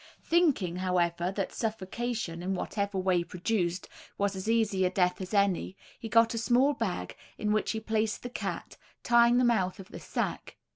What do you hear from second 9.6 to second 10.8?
of the sack.